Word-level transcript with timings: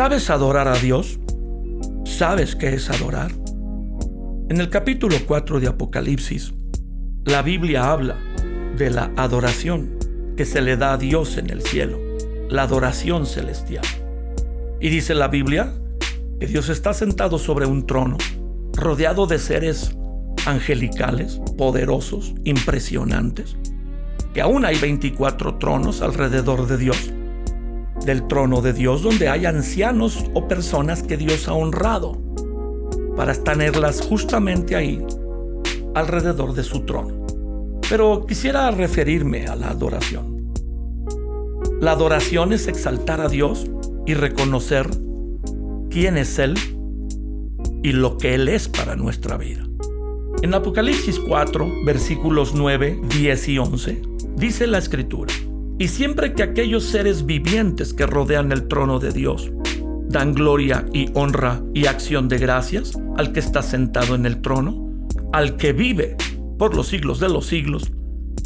¿Sabes 0.00 0.30
adorar 0.30 0.66
a 0.66 0.78
Dios? 0.78 1.20
¿Sabes 2.06 2.56
qué 2.56 2.72
es 2.72 2.88
adorar? 2.88 3.32
En 4.48 4.58
el 4.58 4.70
capítulo 4.70 5.14
4 5.26 5.60
de 5.60 5.68
Apocalipsis, 5.68 6.54
la 7.26 7.42
Biblia 7.42 7.92
habla 7.92 8.16
de 8.78 8.88
la 8.88 9.12
adoración 9.18 9.98
que 10.38 10.46
se 10.46 10.62
le 10.62 10.78
da 10.78 10.94
a 10.94 10.96
Dios 10.96 11.36
en 11.36 11.50
el 11.50 11.60
cielo, 11.60 11.98
la 12.48 12.62
adoración 12.62 13.26
celestial. 13.26 13.84
Y 14.80 14.88
dice 14.88 15.14
la 15.14 15.28
Biblia 15.28 15.70
que 16.40 16.46
Dios 16.46 16.70
está 16.70 16.94
sentado 16.94 17.36
sobre 17.36 17.66
un 17.66 17.86
trono, 17.86 18.16
rodeado 18.72 19.26
de 19.26 19.38
seres 19.38 19.94
angelicales, 20.46 21.42
poderosos, 21.58 22.32
impresionantes, 22.44 23.54
que 24.32 24.40
aún 24.40 24.64
hay 24.64 24.78
24 24.78 25.56
tronos 25.56 26.00
alrededor 26.00 26.66
de 26.68 26.78
Dios 26.78 27.12
del 28.04 28.26
trono 28.26 28.60
de 28.60 28.72
Dios 28.72 29.02
donde 29.02 29.28
hay 29.28 29.46
ancianos 29.46 30.24
o 30.34 30.48
personas 30.48 31.02
que 31.02 31.16
Dios 31.16 31.48
ha 31.48 31.54
honrado 31.54 32.18
para 33.16 33.34
tenerlas 33.34 34.00
justamente 34.00 34.76
ahí 34.76 35.04
alrededor 35.94 36.54
de 36.54 36.62
su 36.62 36.80
trono. 36.80 37.26
Pero 37.88 38.24
quisiera 38.26 38.70
referirme 38.70 39.46
a 39.46 39.56
la 39.56 39.70
adoración. 39.70 40.52
La 41.80 41.92
adoración 41.92 42.52
es 42.52 42.68
exaltar 42.68 43.20
a 43.20 43.28
Dios 43.28 43.66
y 44.06 44.14
reconocer 44.14 44.88
quién 45.90 46.16
es 46.16 46.38
Él 46.38 46.54
y 47.82 47.92
lo 47.92 48.18
que 48.18 48.34
Él 48.34 48.48
es 48.48 48.68
para 48.68 48.96
nuestra 48.96 49.36
vida. 49.36 49.66
En 50.42 50.54
Apocalipsis 50.54 51.18
4, 51.18 51.84
versículos 51.84 52.54
9, 52.54 53.00
10 53.08 53.48
y 53.48 53.58
11, 53.58 54.02
dice 54.36 54.66
la 54.66 54.78
escritura, 54.78 55.32
y 55.80 55.88
siempre 55.88 56.34
que 56.34 56.42
aquellos 56.42 56.84
seres 56.84 57.24
vivientes 57.24 57.94
que 57.94 58.04
rodean 58.04 58.52
el 58.52 58.68
trono 58.68 58.98
de 58.98 59.12
Dios 59.12 59.50
dan 60.10 60.34
gloria 60.34 60.84
y 60.92 61.08
honra 61.14 61.62
y 61.72 61.86
acción 61.86 62.28
de 62.28 62.36
gracias 62.36 62.92
al 63.16 63.32
que 63.32 63.40
está 63.40 63.62
sentado 63.62 64.14
en 64.14 64.26
el 64.26 64.42
trono, 64.42 65.08
al 65.32 65.56
que 65.56 65.72
vive 65.72 66.18
por 66.58 66.76
los 66.76 66.88
siglos 66.88 67.18
de 67.18 67.30
los 67.30 67.46
siglos, 67.46 67.90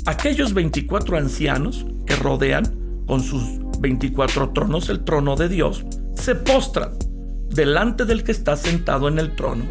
aquellos 0.07 0.55
24 0.55 1.17
ancianos 1.17 1.85
que 2.07 2.15
rodean 2.15 3.03
con 3.05 3.21
sus 3.21 3.43
24 3.81 4.51
tronos 4.51 4.89
el 4.89 5.03
trono 5.03 5.35
de 5.35 5.49
Dios, 5.49 5.85
se 6.15 6.37
postran 6.37 6.93
delante 7.49 8.05
del 8.05 8.23
que 8.23 8.31
está 8.31 8.57
sentado 8.57 9.09
en 9.09 9.19
el 9.19 9.35
trono 9.35 9.65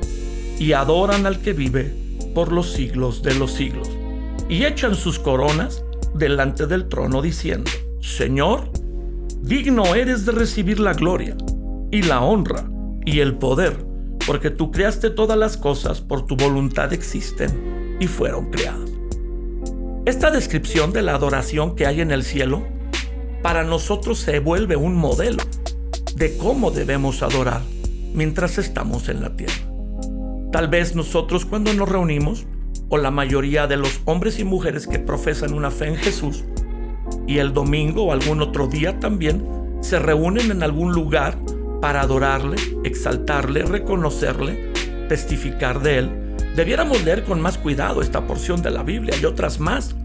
y 0.59 0.73
adoran 0.73 1.25
al 1.25 1.39
que 1.39 1.53
vive 1.53 1.94
por 2.36 2.52
los 2.52 2.73
siglos 2.73 3.23
de 3.23 3.36
los 3.36 3.53
siglos, 3.53 3.89
y 4.50 4.66
echan 4.66 4.95
sus 4.95 5.17
coronas 5.17 5.83
delante 6.14 6.67
del 6.67 6.88
trono 6.88 7.22
diciendo, 7.22 7.69
Señor, 8.02 8.69
digno 9.42 9.95
eres 9.95 10.25
de 10.25 10.31
recibir 10.31 10.80
la 10.80 10.94
gloria 10.94 11.36
y 11.92 12.02
la 12.03 12.22
honra 12.22 12.70
y 13.05 13.20
el 13.20 13.36
poder, 13.36 13.78
porque 14.25 14.50
tú 14.50 14.72
creaste 14.72 15.09
todas 15.09 15.38
las 15.38 15.58
cosas, 15.58 16.02
por 16.02 16.25
tu 16.25 16.36
voluntad 16.36 16.94
existen 16.94 17.97
y 18.00 18.08
fueron 18.08 18.52
creadas. 18.52 18.89
Esta 20.05 20.31
descripción 20.31 20.92
de 20.92 21.02
la 21.02 21.16
adoración 21.16 21.75
que 21.75 21.86
hay 21.86 22.02
en 22.02 22.11
el 22.11 22.23
cielo, 22.23 22.64
para 23.42 23.64
nosotros 23.64 24.20
se 24.20 24.39
vuelve 24.39 24.75
un 24.75 24.95
modelo 24.95 25.44
de 26.16 26.38
cómo 26.38 26.72
debemos 26.72 27.23
adorar 27.23 27.61
mientras 28.14 28.58
estamos 28.58 29.09
en 29.09 29.22
la 29.22 29.36
tierra. 29.36 29.53
Tal 30.52 30.67
vez 30.67 30.95
nosotros 30.95 31.45
cuando 31.45 31.73
nos 31.73 31.89
reunimos 31.89 32.45
o 32.94 32.97
la 32.99 33.09
mayoría 33.09 33.66
de 33.66 33.75
los 33.75 34.02
hombres 34.05 34.38
y 34.38 34.44
mujeres 34.44 34.86
que 34.86 34.99
profesan 34.99 35.53
una 35.53 35.72
fe 35.72 35.88
en 35.88 35.95
Jesús 35.95 36.44
y 37.25 37.39
el 37.39 37.52
domingo 37.52 38.03
o 38.03 38.11
algún 38.11 38.39
otro 38.39 38.67
día 38.67 38.99
también 38.99 39.44
se 39.81 39.98
reúnen 39.98 40.52
en 40.52 40.61
algún 40.61 40.93
lugar 40.93 41.36
para 41.82 42.02
adorarle, 42.02 42.55
exaltarle, 42.83 43.64
reconocerle, 43.64 44.71
testificar 45.09 45.82
de 45.82 45.98
él, 45.98 46.36
debiéramos 46.55 47.03
leer 47.03 47.23
con 47.23 47.42
más 47.42 47.58
cuidado 47.58 47.99
esta 47.99 48.27
porción 48.27 48.61
de 48.61 48.70
la 48.70 48.83
Biblia 48.83 49.15
y 49.20 49.26
otras 49.26 49.59
más 49.59 49.95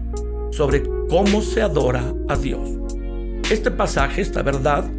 sobre 0.49 0.81
cómo 1.09 1.43
se 1.43 1.61
adora 1.61 2.11
a 2.27 2.37
Dios. 2.37 2.71
Este 3.51 3.69
pasaje, 3.69 4.23
esta 4.23 4.41
verdad 4.41 4.89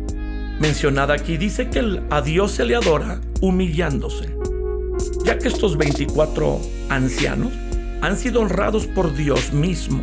mencionada 0.60 1.14
aquí, 1.14 1.36
dice 1.36 1.70
que 1.70 2.00
a 2.08 2.22
Dios 2.22 2.52
se 2.52 2.64
le 2.64 2.76
adora 2.76 3.20
humillándose, 3.40 4.32
ya 5.24 5.38
que 5.38 5.48
estos 5.48 5.76
24 5.76 6.60
ancianos 6.88 7.52
han 8.00 8.16
sido 8.16 8.40
honrados 8.40 8.86
por 8.86 9.14
Dios 9.14 9.52
mismo 9.52 10.02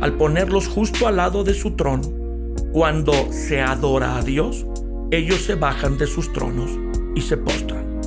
al 0.00 0.14
ponerlos 0.14 0.68
justo 0.68 1.06
al 1.06 1.16
lado 1.16 1.44
de 1.44 1.54
su 1.54 1.72
trono. 1.72 2.10
Cuando 2.72 3.12
se 3.32 3.60
adora 3.60 4.16
a 4.16 4.22
Dios, 4.22 4.66
ellos 5.10 5.42
se 5.42 5.54
bajan 5.54 5.98
de 5.98 6.06
sus 6.06 6.32
tronos 6.32 6.70
y 7.14 7.22
se 7.22 7.36
postran. 7.36 8.00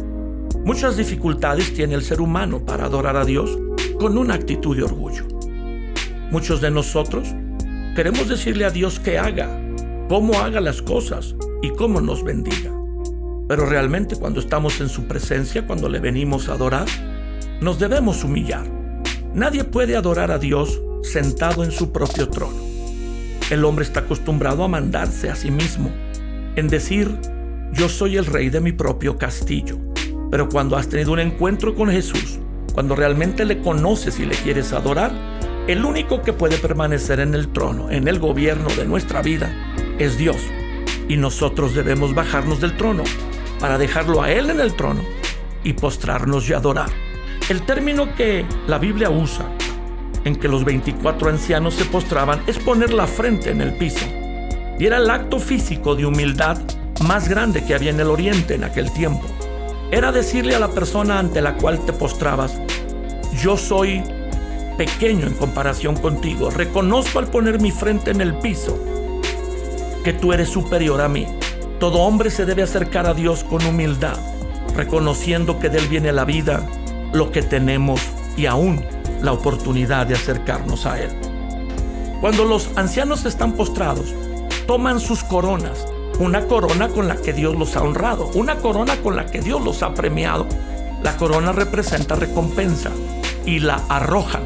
Muchas 0.66 0.96
dificultades 0.96 1.74
tiene 1.74 1.96
el 1.96 2.04
ser 2.04 2.22
humano 2.22 2.66
para 2.66 2.86
adorar 2.86 3.18
a 3.18 3.26
Dios 3.26 3.58
con 4.00 4.18
una 4.18 4.36
actitud 4.36 4.76
de 4.76 4.84
orgullo. 4.84 5.26
Muchos 6.32 6.62
de 6.62 6.72
nosotros 6.72 7.28
queremos 7.96 8.30
decirle 8.30 8.66
a 8.66 8.72
Dios 8.72 9.00
que 9.00 9.20
haga, 9.20 9.60
cómo 10.08 10.40
haga 10.40 10.62
las 10.62 10.82
cosas 10.82 11.36
y 11.62 11.70
cómo 11.72 12.02
nos 12.02 12.24
bendiga. 12.24 12.72
Pero 13.48 13.66
realmente 13.66 14.16
cuando 14.16 14.40
estamos 14.40 14.80
en 14.80 14.90
su 14.90 15.06
presencia, 15.06 15.68
cuando 15.68 15.90
le 15.90 16.00
venimos 16.00 16.48
a 16.48 16.54
adorar, 16.54 16.88
nos 17.62 17.78
debemos 17.78 18.24
humillar 18.24 18.83
Nadie 19.34 19.64
puede 19.64 19.96
adorar 19.96 20.30
a 20.30 20.38
Dios 20.38 20.80
sentado 21.02 21.64
en 21.64 21.72
su 21.72 21.92
propio 21.92 22.30
trono. 22.30 22.56
El 23.50 23.66
hombre 23.66 23.84
está 23.84 24.02
acostumbrado 24.02 24.64
a 24.64 24.68
mandarse 24.68 25.32
a 25.32 25.36
sí 25.36 25.50
mismo, 25.50 25.92
en 26.56 26.68
decir, 26.68 27.20
yo 27.72 27.90
soy 27.90 28.18
el 28.18 28.28
rey 28.28 28.52
de 28.52 28.62
mi 28.62 28.74
propio 28.74 29.18
castillo. 29.18 29.80
Pero 30.30 30.50
cuando 30.50 30.78
has 30.78 30.88
tenido 30.88 31.14
un 31.14 31.20
encuentro 31.20 31.74
con 31.74 31.90
Jesús, 31.90 32.38
cuando 32.76 32.96
realmente 32.96 33.44
le 33.44 33.60
conoces 33.60 34.20
y 34.20 34.26
le 34.28 34.36
quieres 34.36 34.72
adorar, 34.72 35.12
el 35.68 35.84
único 35.84 36.22
que 36.22 36.34
puede 36.34 36.58
permanecer 36.58 37.20
en 37.20 37.34
el 37.34 37.52
trono, 37.52 37.90
en 37.90 38.08
el 38.08 38.20
gobierno 38.20 38.70
de 38.78 38.86
nuestra 38.86 39.24
vida, 39.24 39.52
es 39.98 40.16
Dios. 40.16 40.38
Y 41.10 41.18
nosotros 41.18 41.74
debemos 41.74 42.14
bajarnos 42.14 42.62
del 42.62 42.78
trono 42.78 43.04
para 43.60 43.80
dejarlo 43.80 44.22
a 44.22 44.32
Él 44.32 44.52
en 44.52 44.60
el 44.60 44.76
trono 44.76 45.02
y 45.64 45.74
postrarnos 45.74 46.48
y 46.50 46.54
adorar. 46.54 46.90
El 47.50 47.66
término 47.66 48.16
que 48.16 48.46
la 48.68 48.78
Biblia 48.78 49.10
usa 49.10 49.46
en 50.24 50.38
que 50.38 50.48
los 50.48 50.64
24 50.64 51.30
ancianos 51.30 51.74
se 51.74 51.84
postraban 51.84 52.42
es 52.48 52.58
poner 52.58 52.94
la 52.94 53.06
frente 53.06 53.52
en 53.52 53.60
el 53.60 53.76
piso. 53.76 54.06
Y 54.80 54.86
era 54.86 54.98
el 54.98 55.10
acto 55.10 55.40
físico 55.40 55.94
de 55.96 56.06
humildad 56.06 56.58
más 57.06 57.28
grande 57.28 57.66
que 57.66 57.76
había 57.76 57.92
en 57.92 58.00
el 58.00 58.08
oriente 58.08 58.56
en 58.56 58.64
aquel 58.64 58.92
tiempo. 58.94 59.26
Era 59.92 60.14
decirle 60.14 60.56
a 60.56 60.60
la 60.60 60.70
persona 60.70 61.20
ante 61.20 61.42
la 61.42 61.56
cual 61.56 61.86
te 61.86 61.92
postrabas, 61.92 62.60
yo 63.42 63.58
soy 63.58 64.02
pequeño 64.78 65.28
en 65.28 65.34
comparación 65.34 65.96
contigo. 65.96 66.50
Reconozco 66.50 67.20
al 67.20 67.28
poner 67.28 67.60
mi 67.60 67.72
frente 67.72 68.12
en 68.12 68.22
el 68.22 68.36
piso 68.36 68.80
que 70.06 70.14
tú 70.14 70.32
eres 70.32 70.50
superior 70.50 71.02
a 71.02 71.10
mí. 71.10 71.28
Todo 71.80 72.00
hombre 72.00 72.30
se 72.30 72.46
debe 72.46 72.64
acercar 72.64 73.06
a 73.06 73.14
Dios 73.14 73.44
con 73.44 73.66
humildad, 73.66 74.18
reconociendo 74.76 75.60
que 75.60 75.70
de 75.70 75.80
Él 75.80 75.88
viene 75.90 76.14
la 76.14 76.24
vida, 76.24 76.66
lo 77.14 77.32
que 77.32 77.42
tenemos 77.42 78.02
y 78.36 78.48
aún 78.48 78.84
la 79.22 79.32
oportunidad 79.32 80.08
de 80.08 80.16
acercarnos 80.16 80.86
a 80.86 81.00
Él. 81.00 81.12
Cuando 82.20 82.46
los 82.46 82.70
ancianos 82.76 83.26
están 83.26 83.54
postrados, 83.54 84.14
toman 84.68 85.00
sus 85.00 85.24
coronas, 85.24 85.86
una 86.20 86.46
corona 86.48 86.90
con 86.90 87.08
la 87.08 87.18
que 87.18 87.34
Dios 87.34 87.56
los 87.56 87.76
ha 87.76 87.84
honrado, 87.84 88.30
una 88.34 88.56
corona 88.56 88.96
con 88.98 89.16
la 89.16 89.26
que 89.26 89.42
Dios 89.42 89.62
los 89.62 89.84
ha 89.84 89.94
premiado. 89.94 90.48
La 91.02 91.18
corona 91.18 91.52
representa 91.52 92.16
recompensa 92.16 92.92
y 93.46 93.60
la 93.60 93.82
arrojan 93.90 94.44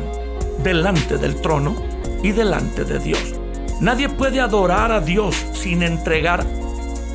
delante 0.63 1.17
del 1.17 1.35
trono 1.35 1.75
y 2.23 2.31
delante 2.31 2.83
de 2.83 2.99
Dios. 2.99 3.35
Nadie 3.79 4.09
puede 4.09 4.41
adorar 4.41 4.91
a 4.91 5.01
Dios 5.01 5.35
sin 5.53 5.83
entregar 5.83 6.45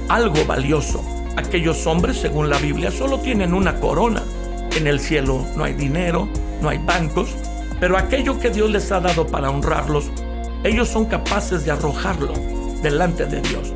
algo 0.08 0.44
valioso. 0.46 1.02
Aquellos 1.36 1.86
hombres, 1.86 2.18
según 2.18 2.50
la 2.50 2.58
Biblia, 2.58 2.90
solo 2.92 3.18
tienen 3.18 3.52
una 3.52 3.80
corona 3.80 4.22
en 4.76 4.86
el 4.86 5.00
cielo 5.00 5.44
no 5.56 5.64
hay 5.64 5.74
dinero, 5.74 6.28
no 6.60 6.68
hay 6.68 6.78
bancos, 6.78 7.34
pero 7.80 7.96
aquello 7.96 8.38
que 8.38 8.50
Dios 8.50 8.70
les 8.70 8.92
ha 8.92 9.00
dado 9.00 9.26
para 9.26 9.50
honrarlos, 9.50 10.10
ellos 10.64 10.88
son 10.88 11.06
capaces 11.06 11.64
de 11.64 11.72
arrojarlo 11.72 12.32
delante 12.82 13.26
de 13.26 13.40
Dios. 13.40 13.74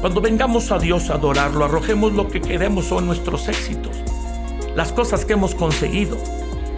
Cuando 0.00 0.20
vengamos 0.20 0.70
a 0.72 0.78
Dios 0.78 1.10
a 1.10 1.14
adorarlo, 1.14 1.64
arrojemos 1.64 2.12
lo 2.12 2.28
que 2.28 2.40
queremos 2.40 2.86
son 2.86 3.06
nuestros 3.06 3.48
éxitos, 3.48 3.96
las 4.74 4.92
cosas 4.92 5.24
que 5.24 5.34
hemos 5.34 5.54
conseguido, 5.54 6.18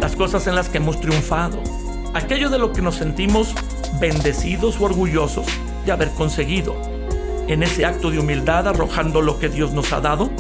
las 0.00 0.14
cosas 0.14 0.46
en 0.46 0.54
las 0.54 0.68
que 0.68 0.78
hemos 0.78 1.00
triunfado, 1.00 1.60
aquello 2.14 2.50
de 2.50 2.58
lo 2.58 2.72
que 2.72 2.82
nos 2.82 2.96
sentimos 2.96 3.54
bendecidos 4.00 4.78
o 4.78 4.84
orgullosos 4.84 5.46
de 5.84 5.92
haber 5.92 6.10
conseguido. 6.10 6.76
En 7.48 7.62
ese 7.62 7.86
acto 7.86 8.10
de 8.10 8.18
humildad, 8.18 8.68
arrojando 8.68 9.22
lo 9.22 9.38
que 9.38 9.48
Dios 9.48 9.72
nos 9.72 9.92
ha 9.92 10.00
dado, 10.00 10.30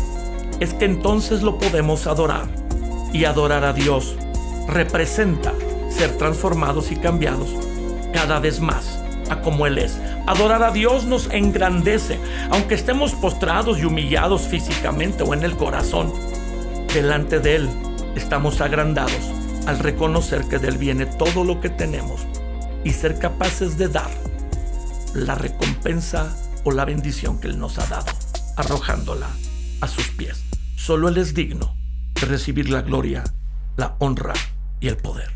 es 0.60 0.74
que 0.74 0.84
entonces 0.84 1.42
lo 1.42 1.58
podemos 1.58 2.06
adorar 2.06 2.65
y 3.16 3.24
adorar 3.24 3.64
a 3.64 3.72
Dios 3.72 4.14
representa 4.68 5.54
ser 5.88 6.18
transformados 6.18 6.92
y 6.92 6.96
cambiados 6.96 7.48
cada 8.12 8.40
vez 8.40 8.60
más 8.60 9.00
a 9.30 9.40
como 9.40 9.66
Él 9.66 9.78
es. 9.78 9.98
Adorar 10.26 10.62
a 10.62 10.70
Dios 10.70 11.04
nos 11.04 11.30
engrandece, 11.32 12.18
aunque 12.50 12.74
estemos 12.74 13.12
postrados 13.12 13.78
y 13.78 13.86
humillados 13.86 14.42
físicamente 14.42 15.22
o 15.22 15.32
en 15.32 15.44
el 15.44 15.56
corazón. 15.56 16.12
Delante 16.92 17.40
de 17.40 17.56
Él 17.56 17.70
estamos 18.16 18.60
agrandados 18.60 19.30
al 19.66 19.78
reconocer 19.78 20.44
que 20.44 20.58
de 20.58 20.68
Él 20.68 20.76
viene 20.76 21.06
todo 21.06 21.42
lo 21.42 21.60
que 21.60 21.70
tenemos 21.70 22.26
y 22.84 22.90
ser 22.90 23.18
capaces 23.18 23.78
de 23.78 23.88
dar 23.88 24.10
la 25.14 25.34
recompensa 25.34 26.36
o 26.64 26.70
la 26.70 26.84
bendición 26.84 27.40
que 27.40 27.48
Él 27.48 27.58
nos 27.58 27.78
ha 27.78 27.86
dado, 27.86 28.12
arrojándola 28.56 29.28
a 29.80 29.88
sus 29.88 30.08
pies. 30.08 30.44
Solo 30.76 31.08
Él 31.08 31.16
es 31.16 31.32
digno 31.32 31.76
recibir 32.22 32.70
la 32.70 32.82
gloria, 32.82 33.24
la 33.76 33.96
honra 33.98 34.34
y 34.80 34.88
el 34.88 34.96
poder. 34.96 35.35